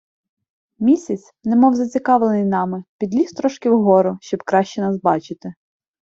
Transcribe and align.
Місяць, 0.79 1.33
немов 1.43 1.75
зацікавлений 1.75 2.43
нами, 2.45 2.83
підліз 2.99 3.31
трошки 3.31 3.69
вгору, 3.69 4.17
щоб 4.21 4.43
краще 4.43 4.91
бачити 5.03 5.47
нас. 5.47 5.55